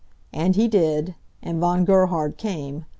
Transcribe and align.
And 0.33 0.55
he 0.55 0.67
did. 0.67 1.13
And 1.43 1.59
Von 1.59 1.85
Gerhard 1.85 2.35
came. 2.35 2.85